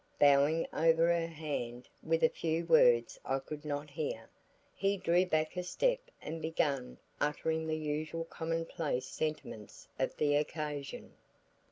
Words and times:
Bowing 0.19 0.65
over 0.73 1.05
her 1.15 1.27
hand 1.27 1.87
with 2.01 2.23
a 2.23 2.27
few 2.27 2.65
words 2.65 3.19
I 3.23 3.37
could 3.37 3.63
not 3.63 3.91
hear, 3.91 4.27
he 4.73 4.97
drew 4.97 5.27
back 5.27 5.55
a 5.55 5.61
step 5.61 5.99
and 6.23 6.41
began 6.41 6.97
uttering 7.19 7.67
the 7.67 7.77
usual 7.77 8.23
common 8.25 8.65
place 8.65 9.05
sentiments 9.05 9.87
of 9.99 10.17
the 10.17 10.37
occasion. 10.37 11.13